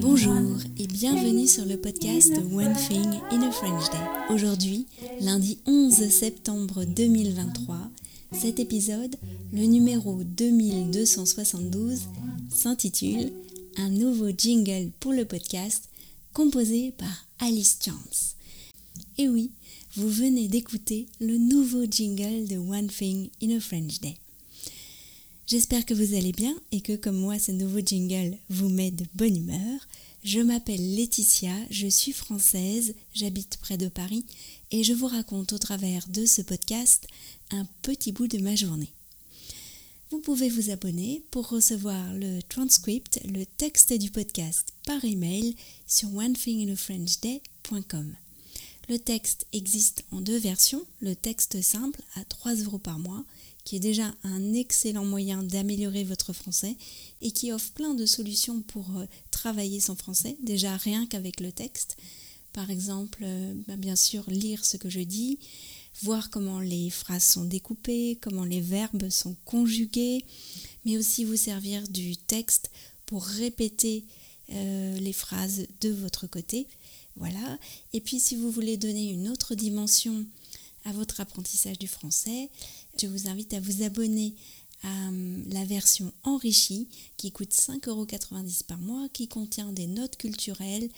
Bonjour 0.00 0.58
et 0.76 0.86
bienvenue 0.88 1.46
sur 1.46 1.64
le 1.64 1.76
podcast 1.76 2.32
One 2.52 2.74
Thing 2.74 3.06
in 3.30 3.42
a 3.42 3.52
French 3.52 3.88
Day. 3.90 4.34
Aujourd'hui, 4.34 4.88
lundi 5.20 5.58
11 5.66 6.08
septembre 6.08 6.84
2023, 6.84 7.78
cet 8.32 8.58
épisode, 8.58 9.14
le 9.52 9.66
numéro 9.66 10.24
2272, 10.24 12.00
s'intitule 12.52 13.32
Un 13.76 13.90
nouveau 13.90 14.30
jingle 14.36 14.90
pour 14.98 15.12
le 15.12 15.24
podcast 15.26 15.88
composé 16.32 16.90
par 16.90 17.26
Alice 17.38 17.78
Chance. 17.84 18.34
Et 19.16 19.28
oui, 19.28 19.52
vous 19.94 20.08
venez 20.08 20.48
d'écouter 20.48 21.06
le 21.20 21.38
nouveau 21.38 21.84
jingle 21.88 22.48
de 22.48 22.56
One 22.56 22.88
Thing 22.88 23.30
in 23.40 23.56
a 23.56 23.60
French 23.60 24.00
Day. 24.00 24.16
J'espère 25.50 25.84
que 25.84 25.94
vous 25.94 26.14
allez 26.14 26.30
bien 26.30 26.54
et 26.70 26.80
que 26.80 26.94
comme 26.94 27.18
moi 27.18 27.40
ce 27.40 27.50
nouveau 27.50 27.80
jingle 27.80 28.38
vous 28.50 28.68
met 28.68 28.92
de 28.92 29.04
bonne 29.14 29.36
humeur. 29.36 29.80
Je 30.22 30.38
m'appelle 30.38 30.94
Laetitia, 30.94 31.52
je 31.70 31.88
suis 31.88 32.12
française, 32.12 32.94
j'habite 33.14 33.56
près 33.56 33.76
de 33.76 33.88
Paris 33.88 34.24
et 34.70 34.84
je 34.84 34.92
vous 34.92 35.08
raconte 35.08 35.52
au 35.52 35.58
travers 35.58 36.06
de 36.06 36.24
ce 36.24 36.40
podcast 36.40 37.08
un 37.50 37.66
petit 37.82 38.12
bout 38.12 38.28
de 38.28 38.38
ma 38.38 38.54
journée. 38.54 38.92
Vous 40.12 40.20
pouvez 40.20 40.50
vous 40.50 40.70
abonner 40.70 41.20
pour 41.32 41.48
recevoir 41.48 42.14
le 42.14 42.40
transcript, 42.42 43.20
le 43.24 43.44
texte 43.44 43.92
du 43.92 44.12
podcast 44.12 44.72
par 44.86 45.04
email 45.04 45.56
sur 45.88 46.14
onethinginafrenchday.com. 46.14 48.14
Le 48.88 48.98
texte 49.00 49.48
existe 49.52 50.04
en 50.12 50.20
deux 50.20 50.38
versions, 50.38 50.86
le 51.00 51.16
texte 51.16 51.60
simple 51.60 52.02
à 52.14 52.24
3 52.24 52.54
euros 52.54 52.78
par 52.78 53.00
mois 53.00 53.24
qui 53.70 53.76
est 53.76 53.78
déjà 53.78 54.12
un 54.24 54.52
excellent 54.52 55.04
moyen 55.04 55.44
d'améliorer 55.44 56.02
votre 56.02 56.32
français 56.32 56.74
et 57.22 57.30
qui 57.30 57.52
offre 57.52 57.70
plein 57.70 57.94
de 57.94 58.04
solutions 58.04 58.62
pour 58.62 58.84
euh, 58.96 59.04
travailler 59.30 59.78
son 59.78 59.94
français, 59.94 60.36
déjà 60.42 60.76
rien 60.76 61.06
qu'avec 61.06 61.38
le 61.38 61.52
texte. 61.52 61.96
Par 62.52 62.68
exemple, 62.68 63.20
euh, 63.22 63.54
bah, 63.68 63.76
bien 63.76 63.94
sûr, 63.94 64.24
lire 64.28 64.64
ce 64.64 64.76
que 64.76 64.90
je 64.90 64.98
dis, 64.98 65.38
voir 66.02 66.30
comment 66.30 66.58
les 66.58 66.90
phrases 66.90 67.22
sont 67.22 67.44
découpées, 67.44 68.18
comment 68.20 68.42
les 68.42 68.60
verbes 68.60 69.08
sont 69.08 69.36
conjugués, 69.44 70.24
mais 70.84 70.98
aussi 70.98 71.22
vous 71.22 71.36
servir 71.36 71.86
du 71.86 72.16
texte 72.16 72.72
pour 73.06 73.22
répéter 73.24 74.04
euh, 74.50 74.98
les 74.98 75.12
phrases 75.12 75.68
de 75.80 75.90
votre 75.90 76.26
côté. 76.26 76.66
Voilà. 77.14 77.56
Et 77.92 78.00
puis 78.00 78.18
si 78.18 78.34
vous 78.34 78.50
voulez 78.50 78.76
donner 78.76 79.12
une 79.12 79.28
autre 79.28 79.54
dimension 79.54 80.26
à 80.84 80.92
votre 80.92 81.20
apprentissage 81.20 81.78
du 81.78 81.88
français, 81.88 82.50
je 83.00 83.06
vous 83.06 83.28
invite 83.28 83.54
à 83.54 83.60
vous 83.60 83.82
abonner 83.82 84.34
à 84.82 85.08
hum, 85.08 85.44
la 85.48 85.64
version 85.64 86.12
enrichie 86.22 86.88
qui 87.16 87.32
coûte 87.32 87.52
5,90€ 87.52 88.64
par 88.64 88.78
mois, 88.78 89.08
qui 89.12 89.28
contient 89.28 89.72
des 89.72 89.86
notes 89.86 90.16
culturelles, 90.16 90.88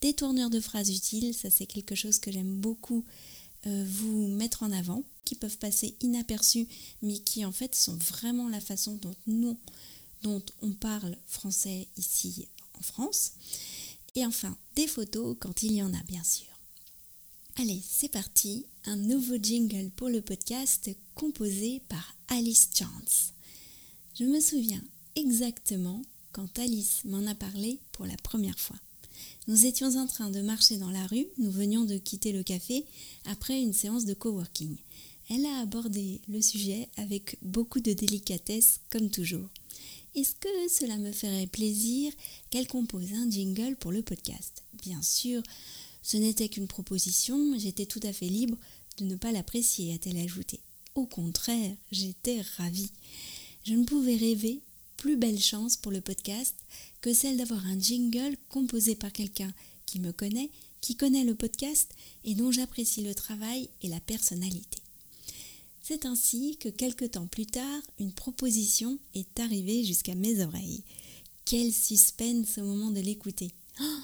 des 0.00 0.14
tourneurs 0.14 0.50
de 0.50 0.60
phrases 0.60 0.90
utiles, 0.90 1.34
ça 1.34 1.50
c'est 1.50 1.66
quelque 1.66 1.94
chose 1.94 2.18
que 2.18 2.30
j'aime 2.30 2.56
beaucoup 2.56 3.04
euh, 3.66 3.84
vous 3.88 4.28
mettre 4.28 4.62
en 4.62 4.70
avant, 4.70 5.02
qui 5.24 5.34
peuvent 5.34 5.58
passer 5.58 5.96
inaperçus, 6.00 6.68
mais 7.02 7.18
qui 7.18 7.44
en 7.44 7.52
fait 7.52 7.74
sont 7.74 7.96
vraiment 7.96 8.48
la 8.48 8.60
façon 8.60 8.94
dont 8.94 9.14
nous, 9.26 9.58
dont 10.22 10.42
on 10.62 10.70
parle 10.72 11.16
français 11.26 11.88
ici 11.96 12.46
en 12.78 12.82
France. 12.82 13.32
Et 14.14 14.24
enfin, 14.24 14.56
des 14.76 14.86
photos 14.86 15.36
quand 15.40 15.62
il 15.62 15.72
y 15.72 15.82
en 15.82 15.92
a 15.92 16.02
bien 16.04 16.22
sûr. 16.24 16.57
Allez, 17.60 17.82
c'est 17.84 18.08
parti, 18.08 18.66
un 18.84 18.94
nouveau 18.94 19.34
jingle 19.42 19.90
pour 19.96 20.08
le 20.08 20.20
podcast 20.22 20.90
composé 21.16 21.82
par 21.88 22.14
Alice 22.28 22.70
Chance. 22.72 23.32
Je 24.14 24.22
me 24.22 24.38
souviens 24.38 24.80
exactement 25.16 26.00
quand 26.30 26.56
Alice 26.60 27.00
m'en 27.04 27.26
a 27.26 27.34
parlé 27.34 27.80
pour 27.90 28.06
la 28.06 28.16
première 28.18 28.60
fois. 28.60 28.76
Nous 29.48 29.66
étions 29.66 29.96
en 29.96 30.06
train 30.06 30.30
de 30.30 30.40
marcher 30.40 30.76
dans 30.76 30.92
la 30.92 31.04
rue, 31.08 31.26
nous 31.38 31.50
venions 31.50 31.84
de 31.84 31.98
quitter 31.98 32.30
le 32.30 32.44
café 32.44 32.84
après 33.24 33.60
une 33.60 33.72
séance 33.72 34.04
de 34.04 34.14
coworking. 34.14 34.76
Elle 35.28 35.44
a 35.44 35.58
abordé 35.58 36.20
le 36.28 36.40
sujet 36.40 36.88
avec 36.96 37.38
beaucoup 37.42 37.80
de 37.80 37.92
délicatesse 37.92 38.78
comme 38.88 39.10
toujours. 39.10 39.48
Est-ce 40.14 40.36
que 40.36 40.68
cela 40.70 40.96
me 40.96 41.10
ferait 41.10 41.48
plaisir 41.48 42.12
qu'elle 42.50 42.68
compose 42.68 43.12
un 43.14 43.28
jingle 43.28 43.74
pour 43.74 43.90
le 43.90 44.02
podcast? 44.02 44.62
Bien 44.80 45.02
sûr, 45.02 45.42
ce 46.08 46.16
n'était 46.16 46.48
qu'une 46.48 46.66
proposition, 46.66 47.58
j'étais 47.58 47.84
tout 47.84 48.00
à 48.02 48.14
fait 48.14 48.30
libre 48.30 48.56
de 48.96 49.04
ne 49.04 49.14
pas 49.14 49.30
l'apprécier, 49.30 49.92
a-t-elle 49.92 50.16
ajouté. 50.16 50.58
Au 50.94 51.04
contraire, 51.04 51.76
j'étais 51.92 52.40
ravie. 52.56 52.90
Je 53.66 53.74
ne 53.74 53.84
pouvais 53.84 54.16
rêver 54.16 54.62
plus 54.96 55.18
belle 55.18 55.38
chance 55.38 55.76
pour 55.76 55.92
le 55.92 56.00
podcast 56.00 56.54
que 57.02 57.12
celle 57.12 57.36
d'avoir 57.36 57.66
un 57.66 57.78
jingle 57.78 58.38
composé 58.48 58.94
par 58.94 59.12
quelqu'un 59.12 59.52
qui 59.84 60.00
me 60.00 60.10
connaît, 60.12 60.48
qui 60.80 60.96
connaît 60.96 61.24
le 61.24 61.34
podcast 61.34 61.90
et 62.24 62.34
dont 62.34 62.52
j'apprécie 62.52 63.02
le 63.02 63.14
travail 63.14 63.68
et 63.82 63.88
la 63.88 64.00
personnalité. 64.00 64.78
C'est 65.82 66.06
ainsi 66.06 66.56
que 66.56 66.70
quelque 66.70 67.04
temps 67.04 67.26
plus 67.26 67.44
tard, 67.44 67.82
une 67.98 68.12
proposition 68.12 68.98
est 69.14 69.38
arrivée 69.40 69.84
jusqu'à 69.84 70.14
mes 70.14 70.42
oreilles. 70.42 70.84
Quel 71.44 71.70
suspense 71.70 72.56
au 72.56 72.64
moment 72.64 72.90
de 72.92 73.00
l'écouter. 73.00 73.50
Oh, 73.82 74.00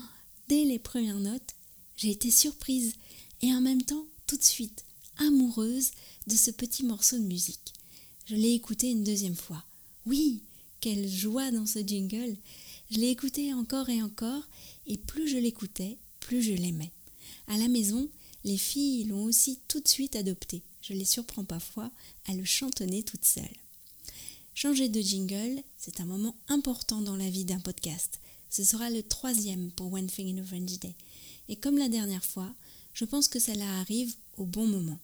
dès 0.49 0.65
les 0.65 0.79
premières 0.79 1.21
notes, 1.21 1.54
j'ai 1.97 2.11
été 2.11 2.31
surprise 2.31 2.95
et 3.43 3.53
en 3.53 3.61
même 3.61 3.83
temps 3.83 4.07
tout 4.27 4.37
de 4.37 4.43
suite 4.43 4.85
amoureuse 5.19 5.91
de 6.27 6.35
ce 6.35 6.51
petit 6.51 6.85
morceau 6.85 7.19
de 7.19 7.25
musique. 7.25 7.73
Je 8.27 8.37
l'ai 8.37 8.53
écouté 8.53 8.91
une 8.91 9.05
deuxième 9.05 9.37
fois. 9.37 9.65
Oui, 10.07 10.43
quelle 10.81 11.09
joie 11.09 11.51
dans 11.51 11.67
ce 11.67 11.81
jingle. 11.81 12.37
Je 12.91 12.99
l'ai 12.99 13.11
écouté 13.11 13.53
encore 13.55 13.89
et 13.89 14.03
encore 14.03 14.43
et 14.87 14.99
plus 14.99 15.29
je 15.29 15.39
l'écoutais, 15.39 15.99
plus 16.21 16.43
je 16.43 16.53
l'aimais. 16.53 16.91
À 17.49 17.57
la 17.59 17.69
maison, 17.69 18.09
les 18.45 18.59
filles 18.59 19.05
l'ont 19.05 19.25
aussi 19.25 19.59
tout 19.69 19.81
de 19.81 19.89
suite 19.89 20.17
adopté. 20.17 20.63
Je 20.83 20.93
les 20.93 21.05
surprends 21.05 21.45
parfois 21.45 21.91
à 22.27 22.35
le 22.35 22.45
chantonner 22.45 23.03
toute 23.03 23.25
seule. 23.25 23.45
Changer 24.55 24.89
de 24.89 25.01
jingle, 25.01 25.63
c'est 25.79 26.01
un 26.01 26.05
moment 26.05 26.37
important 26.49 27.01
dans 27.01 27.17
la 27.17 27.29
vie 27.29 27.45
d'un 27.45 27.61
podcast. 27.61 28.21
Ce 28.51 28.63
sera 28.63 28.91
le 28.91 29.03
troisième 29.03 29.71
pour 29.73 29.93
One 29.93 30.07
Thing 30.07 30.39
in 30.39 30.43
a 30.43 30.45
French 30.45 30.79
Day. 30.79 30.95
Et 31.49 31.57
comme 31.57 31.79
la 31.79 31.89
dernière 31.89 32.25
fois, 32.25 32.53
je 32.93 33.05
pense 33.05 33.29
que 33.29 33.39
cela 33.39 33.81
arrive 33.81 34.15
au 34.37 34.45
bon 34.45 34.67
moment. 34.67 34.99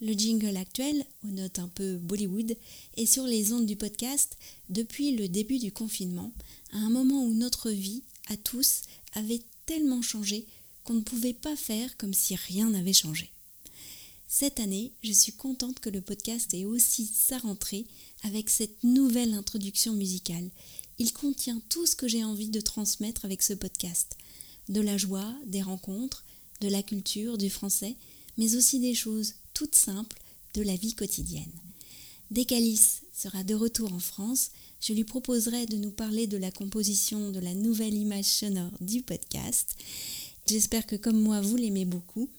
Le 0.00 0.12
jingle 0.14 0.56
actuel, 0.56 1.04
aux 1.24 1.30
notes 1.30 1.58
un 1.58 1.68
peu 1.68 1.98
Bollywood, 1.98 2.56
est 2.96 3.06
sur 3.06 3.24
les 3.24 3.52
ondes 3.52 3.66
du 3.66 3.76
podcast 3.76 4.36
depuis 4.70 5.14
le 5.14 5.28
début 5.28 5.58
du 5.58 5.72
confinement, 5.72 6.32
à 6.72 6.78
un 6.78 6.88
moment 6.88 7.22
où 7.22 7.34
notre 7.34 7.70
vie, 7.70 8.02
à 8.28 8.36
tous, 8.38 8.82
avait 9.12 9.42
tellement 9.66 10.00
changé 10.00 10.46
qu'on 10.84 10.94
ne 10.94 11.02
pouvait 11.02 11.34
pas 11.34 11.54
faire 11.54 11.96
comme 11.98 12.14
si 12.14 12.34
rien 12.34 12.70
n'avait 12.70 12.94
changé. 12.94 13.30
Cette 14.26 14.60
année, 14.60 14.92
je 15.02 15.12
suis 15.12 15.32
contente 15.32 15.80
que 15.80 15.90
le 15.90 16.00
podcast 16.00 16.54
ait 16.54 16.64
aussi 16.64 17.04
sa 17.06 17.36
rentrée 17.38 17.84
avec 18.22 18.48
cette 18.48 18.82
nouvelle 18.82 19.34
introduction 19.34 19.92
musicale. 19.92 20.48
Il 20.98 21.12
contient 21.12 21.60
tout 21.68 21.84
ce 21.84 21.96
que 21.96 22.08
j'ai 22.08 22.24
envie 22.24 22.48
de 22.48 22.60
transmettre 22.60 23.24
avec 23.24 23.42
ce 23.42 23.52
podcast 23.52 24.16
de 24.70 24.80
la 24.80 24.96
joie, 24.96 25.34
des 25.46 25.62
rencontres, 25.62 26.24
de 26.60 26.68
la 26.68 26.82
culture, 26.82 27.36
du 27.36 27.50
français, 27.50 27.96
mais 28.38 28.56
aussi 28.56 28.80
des 28.80 28.94
choses 28.94 29.34
toutes 29.52 29.74
simples 29.74 30.16
de 30.54 30.62
la 30.62 30.76
vie 30.76 30.94
quotidienne. 30.94 31.52
Dès 32.30 32.44
qu'Alice 32.44 33.02
sera 33.12 33.44
de 33.44 33.54
retour 33.54 33.92
en 33.92 33.98
France, 33.98 34.50
je 34.80 34.92
lui 34.92 35.04
proposerai 35.04 35.66
de 35.66 35.76
nous 35.76 35.90
parler 35.90 36.26
de 36.26 36.36
la 36.36 36.50
composition 36.50 37.30
de 37.30 37.40
la 37.40 37.54
nouvelle 37.54 37.94
image 37.94 38.24
sonore 38.24 38.72
du 38.80 39.02
podcast. 39.02 39.74
J'espère 40.46 40.86
que 40.86 40.96
comme 40.96 41.20
moi, 41.20 41.40
vous 41.40 41.56
l'aimez 41.56 41.84
beaucoup. 41.84 42.30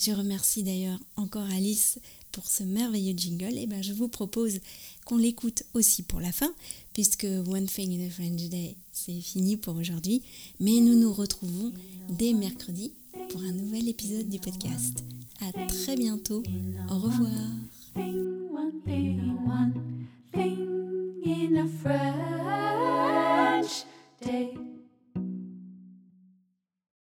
Je 0.00 0.12
remercie 0.12 0.62
d'ailleurs 0.62 0.98
encore 1.16 1.46
Alice 1.50 1.98
pour 2.32 2.46
ce 2.46 2.62
merveilleux 2.62 3.14
jingle. 3.14 3.58
Et 3.58 3.66
ben, 3.66 3.82
je 3.82 3.92
vous 3.92 4.08
propose 4.08 4.60
qu'on 5.04 5.18
l'écoute 5.18 5.64
aussi 5.74 6.02
pour 6.02 6.20
la 6.20 6.32
fin, 6.32 6.50
puisque 6.94 7.24
One 7.24 7.66
Thing 7.66 8.00
in 8.00 8.06
a 8.06 8.10
French 8.10 8.48
Day, 8.48 8.76
c'est 8.92 9.20
fini 9.20 9.58
pour 9.58 9.76
aujourd'hui. 9.76 10.22
Mais 10.58 10.80
nous 10.80 10.98
nous 10.98 11.12
retrouvons 11.12 11.72
dès 12.08 12.32
mercredi 12.32 12.92
pour 13.28 13.42
un 13.42 13.52
nouvel 13.52 13.88
épisode 13.88 14.28
du 14.28 14.38
podcast. 14.38 15.04
À 15.42 15.66
très 15.66 15.96
bientôt. 15.96 16.42
Au 16.90 16.98
revoir. 16.98 18.29